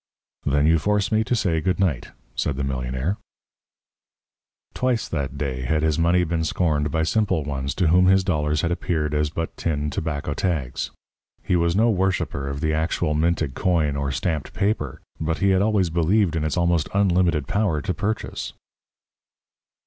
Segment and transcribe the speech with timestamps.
[0.47, 3.17] "Then you force me to say good night," said the millionaire.
[4.73, 8.61] Twice that day had his money been scorned by simple ones to whom his dollars
[8.61, 10.89] had appeared as but tin tobacco tags.
[11.43, 15.61] He was no worshipper of the actual minted coin or stamped paper, but he had
[15.61, 18.53] always believed in its almost unlimited power to purchase.